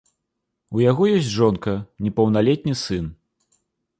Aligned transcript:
У 0.77 0.79
яго 0.91 1.03
ёсць 1.17 1.27
жонка, 1.39 1.75
непаўналетні 2.07 2.73
сын. 2.83 3.05